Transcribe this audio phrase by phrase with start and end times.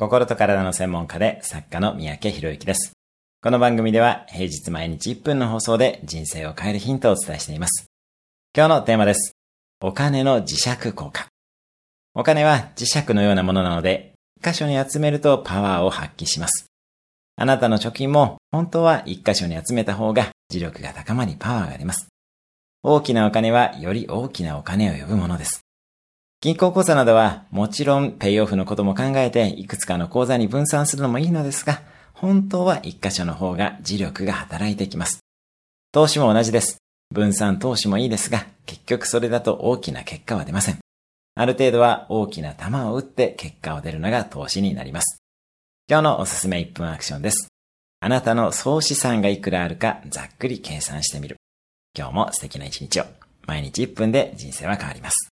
[0.00, 2.92] 心と体の専門家で作家の三宅博之です。
[3.42, 7.84] この番組では平日毎日1分の放送で人生を変えるヒントをお伝えしています。
[8.56, 9.34] 今日のテーマです。
[9.82, 11.26] お金の磁石効果。
[12.14, 16.64] お金は磁石のようなものなので、一箇所に集めるとパワーを発揮します。
[17.36, 22.08] あなたの貯金も本当は一箇所に集めた方が磁力が高まりパワーが出ます。
[22.82, 25.60] 大きなお金はより大きなお金を呼ぶものです。
[26.42, 31.82] 銀行口座などはもちろんペイオフのことも考えていくつかの口座に分散するのもいいのですが、
[32.14, 35.20] 本当は一箇所の方が磁力が働いてきます。
[35.92, 36.78] 投資も同じです。
[37.10, 40.78] 分散投資もいいですが、結局それだと大きな結果は出ません。
[41.34, 45.18] ある程度は大きな球を打って結果を出るのが投資になります。
[45.90, 47.48] 今日のおすすめ1分アクションです。
[48.00, 51.36] あなたの総資産がいくらあるかざっくり計算してみる。
[51.94, 53.04] 今日も素敵な一日を。
[53.46, 55.29] 毎日1分で人生は変わります。